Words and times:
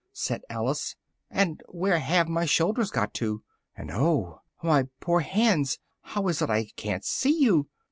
said 0.13 0.41
Alice, 0.49 0.95
"and 1.29 1.61
where 1.67 1.99
have 1.99 2.27
my 2.27 2.43
shoulders 2.43 2.89
got 2.89 3.13
to? 3.13 3.43
And 3.77 3.91
oh! 3.91 4.41
my 4.63 4.85
poor 4.99 5.19
hands! 5.19 5.77
how 6.01 6.27
is 6.27 6.41
it 6.41 6.49
I 6.49 6.71
ca'n't 6.75 7.05
see 7.05 7.39
you?" 7.39 7.69